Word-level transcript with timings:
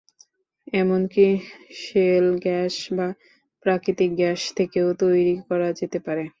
এমনকি 0.73 1.25
shale 1.81 2.25
gas 2.43 2.75
বা 2.97 3.07
প্রাকৃতিক 3.65 4.11
গ্যাস 4.15 4.41
থেকেও 4.57 4.87
তৈরি 5.01 5.35
করা 5.47 5.69
যেতে 5.79 5.99
পারে। 6.05 6.23